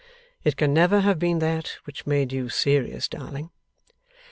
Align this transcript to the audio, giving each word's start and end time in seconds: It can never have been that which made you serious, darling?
It 0.43 0.57
can 0.57 0.73
never 0.73 1.01
have 1.01 1.19
been 1.19 1.37
that 1.37 1.77
which 1.83 2.07
made 2.07 2.33
you 2.33 2.49
serious, 2.49 3.07
darling? 3.07 3.51